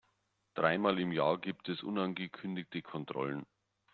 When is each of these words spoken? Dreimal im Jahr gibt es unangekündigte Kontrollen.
Dreimal 0.55 0.99
im 0.99 1.11
Jahr 1.11 1.39
gibt 1.39 1.69
es 1.69 1.83
unangekündigte 1.83 2.81
Kontrollen. 2.81 3.45